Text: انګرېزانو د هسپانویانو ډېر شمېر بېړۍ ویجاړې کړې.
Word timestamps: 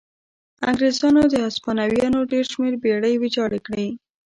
انګرېزانو 0.69 1.21
د 1.29 1.35
هسپانویانو 1.45 2.19
ډېر 2.31 2.45
شمېر 2.51 2.73
بېړۍ 2.83 3.13
ویجاړې 3.17 3.59
کړې. 3.67 3.87